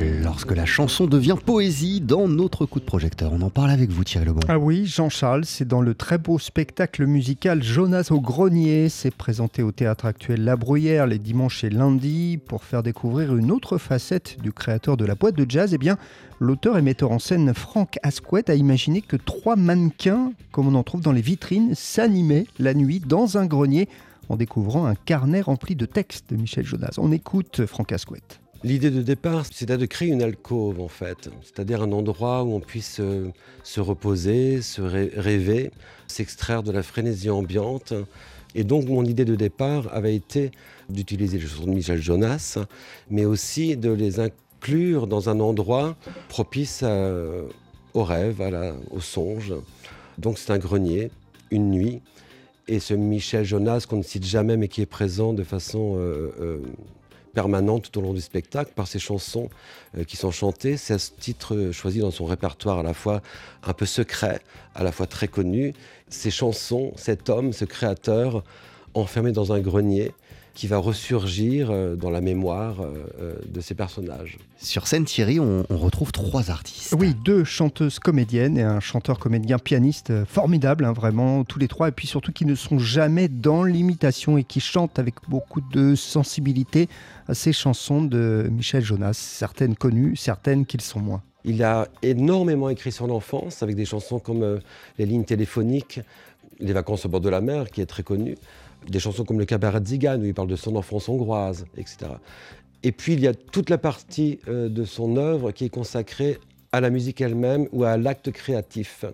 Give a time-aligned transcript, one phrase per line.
[0.00, 4.04] Lorsque la chanson devient poésie dans notre coup de projecteur, on en parle avec vous
[4.04, 4.40] Thierry Lebon.
[4.48, 8.88] Ah oui, Jean-Charles, c'est dans le très beau spectacle musical Jonas au grenier.
[8.88, 13.50] C'est présenté au théâtre actuel La Bruyère les dimanches et lundis pour faire découvrir une
[13.50, 15.74] autre facette du créateur de la boîte de jazz.
[15.74, 15.98] Eh bien,
[16.40, 20.84] l'auteur et metteur en scène Franck Asquette a imaginé que trois mannequins, comme on en
[20.84, 23.90] trouve dans les vitrines, s'animaient la nuit dans un grenier
[24.30, 26.94] en découvrant un carnet rempli de textes de Michel Jonas.
[26.96, 28.41] On écoute Franck Asquette.
[28.64, 32.60] L'idée de départ, c'était de créer une alcôve en fait, c'est-à-dire un endroit où on
[32.60, 33.28] puisse euh,
[33.64, 35.72] se reposer, se rêver,
[36.06, 37.92] s'extraire de la frénésie ambiante.
[38.54, 40.52] Et donc mon idée de départ avait été
[40.88, 42.58] d'utiliser les chansons de Michel Jonas,
[43.10, 45.96] mais aussi de les inclure dans un endroit
[46.28, 46.84] propice
[47.94, 48.40] au rêve,
[48.90, 49.54] au songe.
[50.18, 51.10] Donc c'est un grenier,
[51.50, 52.00] une nuit,
[52.68, 56.32] et ce Michel Jonas qu'on ne cite jamais mais qui est présent de façon euh,
[56.40, 56.58] euh,
[57.32, 59.48] permanente tout au long du spectacle par ces chansons
[59.96, 60.76] euh, qui sont chantées.
[60.76, 63.22] C'est ce titre choisi dans son répertoire à la fois
[63.62, 64.40] un peu secret,
[64.74, 65.74] à la fois très connu.
[66.08, 68.44] Ces chansons, cet homme, ce créateur,
[68.94, 70.12] enfermé dans un grenier,
[70.54, 74.38] qui va ressurgir euh, dans la mémoire euh, euh, de ces personnages.
[74.58, 76.94] Sur scène, Thierry, on, retrouve trois artistes.
[76.96, 81.88] Oui, deux chanteuses comédiennes et un chanteur comédien pianiste formidable, hein, vraiment, tous les trois,
[81.88, 85.94] et puis surtout qui ne sont jamais dans l'imitation et qui chantent avec beaucoup de
[85.94, 86.88] sensibilité
[87.32, 91.22] ces chansons de Michel Jonas, certaines connues, certaines qu'ils sont moins.
[91.44, 94.60] Il a énormément écrit sur l'enfance, avec des chansons comme
[94.98, 96.00] Les lignes téléphoniques,
[96.60, 98.36] Les vacances au bord de la mer, qui est très connu
[98.88, 102.12] des chansons comme le cabaret Zigan, où il parle de son enfance hongroise, etc.
[102.82, 106.38] Et puis il y a toute la partie euh, de son œuvre qui est consacrée
[106.72, 109.04] à la musique elle-même ou à l'acte créatif.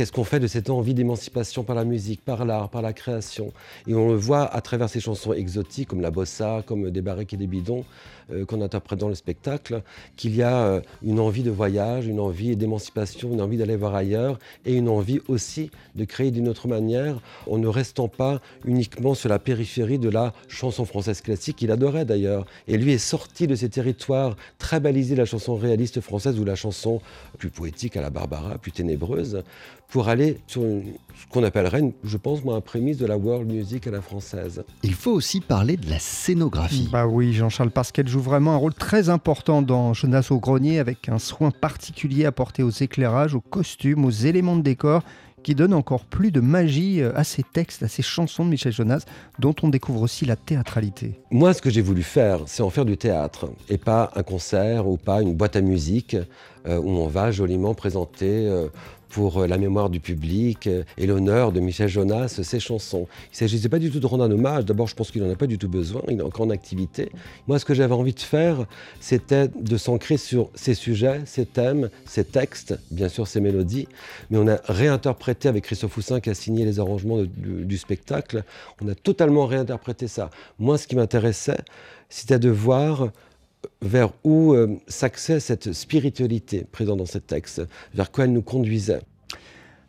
[0.00, 3.52] Qu'est-ce qu'on fait de cette envie d'émancipation par la musique, par l'art, par la création?
[3.86, 7.34] Et on le voit à travers ces chansons exotiques comme la bossa, comme des barriques
[7.34, 7.84] et des bidons
[8.32, 9.82] euh, qu'on interprète dans le spectacle,
[10.16, 13.94] qu'il y a euh, une envie de voyage, une envie d'émancipation, une envie d'aller voir
[13.94, 19.12] ailleurs et une envie aussi de créer d'une autre manière en ne restant pas uniquement
[19.12, 22.46] sur la périphérie de la chanson française classique qu'il adorait d'ailleurs.
[22.68, 26.44] Et lui est sorti de ces territoires très balisés de la chanson réaliste française ou
[26.46, 27.02] la chanson
[27.36, 29.42] plus poétique à la Barbara, plus ténébreuse
[29.90, 33.86] pour aller sur ce qu'on appellerait, je pense, moi, un prémisse de la world music
[33.86, 34.64] à la française.
[34.82, 36.88] Il faut aussi parler de la scénographie.
[36.90, 40.78] Bah oui, Jean-Charles, parce qu'elle joue vraiment un rôle très important dans Jonas au grenier,
[40.78, 45.02] avec un soin particulier apporté aux éclairages, aux costumes, aux éléments de décor
[45.42, 48.72] qui donne encore plus de magie euh, à ces textes, à ces chansons de Michel
[48.72, 49.04] Jonas,
[49.38, 51.20] dont on découvre aussi la théâtralité.
[51.30, 54.86] Moi, ce que j'ai voulu faire, c'est en faire du théâtre, et pas un concert
[54.86, 56.16] ou pas une boîte à musique
[56.66, 58.68] euh, où on va joliment présenter euh,
[59.10, 63.06] pour euh, la mémoire du public euh, et l'honneur de Michel Jonas ses chansons.
[63.26, 64.64] Il ne s'agissait pas du tout de rendre un hommage.
[64.64, 66.02] D'abord, je pense qu'il n'en a pas du tout besoin.
[66.08, 67.10] Il est encore en activité.
[67.48, 68.64] Moi, ce que j'avais envie de faire,
[69.00, 73.88] c'était de s'ancrer sur ces sujets, ces thèmes, ces textes, bien sûr ces mélodies.
[74.30, 78.44] Mais on a réinterprété avec Christophe Houssin qui a signé les arrangements du spectacle.
[78.82, 80.30] On a totalement réinterprété ça.
[80.58, 81.58] Moi, ce qui m'intéressait,
[82.08, 83.10] c'était de voir
[83.82, 87.62] vers où euh, s'accède cette spiritualité présente dans ce texte,
[87.94, 89.00] vers quoi elle nous conduisait.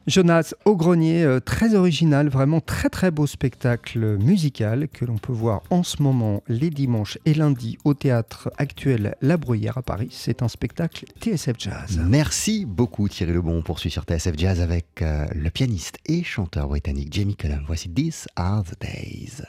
[0.07, 5.31] Jonas au grenier, euh, très original, vraiment très très beau spectacle musical que l'on peut
[5.31, 10.09] voir en ce moment les dimanches et lundis au théâtre actuel La Bruyère à Paris.
[10.11, 11.99] C'est un spectacle TSF Jazz.
[12.03, 13.57] Merci beaucoup Thierry Lebon.
[13.57, 17.63] On poursuit sur TSF Jazz avec euh, le pianiste et chanteur britannique Jamie Cullum.
[17.67, 19.43] Voici These Are the Days.